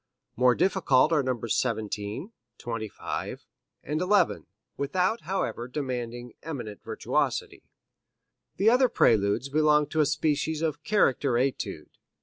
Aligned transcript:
More 0.35 0.55
difficult 0.55 1.11
are 1.13 1.21
Nos. 1.21 1.53
17, 1.55 2.31
25 2.57 3.45
and 3.83 4.01
11, 4.01 4.47
without, 4.75 5.21
however, 5.25 5.67
demanding 5.67 6.33
eminent 6.41 6.81
virtuosity. 6.83 7.61
The 8.55 8.71
other 8.71 8.89
Preludes 8.89 9.49
belong 9.49 9.85
to 9.89 9.99
a 10.01 10.07
species 10.07 10.63
of 10.63 10.83
character 10.83 11.37
etude. 11.37 11.91